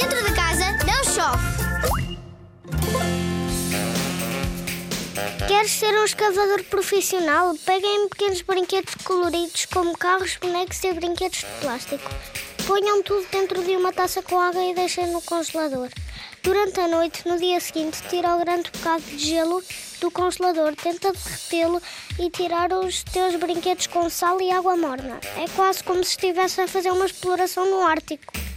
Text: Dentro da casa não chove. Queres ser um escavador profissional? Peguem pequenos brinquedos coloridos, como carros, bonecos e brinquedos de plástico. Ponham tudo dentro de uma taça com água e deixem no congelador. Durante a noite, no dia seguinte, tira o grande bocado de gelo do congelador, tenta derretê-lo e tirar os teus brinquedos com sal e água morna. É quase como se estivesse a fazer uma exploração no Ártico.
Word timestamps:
Dentro 0.00 0.22
da 0.22 0.32
casa 0.32 0.64
não 0.86 1.02
chove. 1.12 1.42
Queres 5.48 5.72
ser 5.72 5.92
um 5.98 6.04
escavador 6.04 6.62
profissional? 6.70 7.52
Peguem 7.66 8.08
pequenos 8.08 8.42
brinquedos 8.42 8.94
coloridos, 9.02 9.66
como 9.66 9.98
carros, 9.98 10.36
bonecos 10.36 10.84
e 10.84 10.92
brinquedos 10.92 11.38
de 11.38 11.46
plástico. 11.60 12.08
Ponham 12.64 13.02
tudo 13.02 13.26
dentro 13.32 13.60
de 13.64 13.72
uma 13.72 13.92
taça 13.92 14.22
com 14.22 14.38
água 14.38 14.62
e 14.62 14.72
deixem 14.72 15.08
no 15.08 15.20
congelador. 15.20 15.88
Durante 16.44 16.78
a 16.78 16.86
noite, 16.86 17.26
no 17.26 17.36
dia 17.36 17.58
seguinte, 17.58 18.00
tira 18.08 18.36
o 18.36 18.38
grande 18.38 18.70
bocado 18.70 19.02
de 19.02 19.18
gelo 19.18 19.60
do 20.00 20.12
congelador, 20.12 20.76
tenta 20.76 21.10
derretê-lo 21.10 21.82
e 22.20 22.30
tirar 22.30 22.72
os 22.72 23.02
teus 23.02 23.34
brinquedos 23.34 23.88
com 23.88 24.08
sal 24.08 24.40
e 24.40 24.52
água 24.52 24.76
morna. 24.76 25.18
É 25.36 25.48
quase 25.56 25.82
como 25.82 26.04
se 26.04 26.10
estivesse 26.10 26.60
a 26.60 26.68
fazer 26.68 26.92
uma 26.92 27.06
exploração 27.06 27.68
no 27.68 27.84
Ártico. 27.84 28.47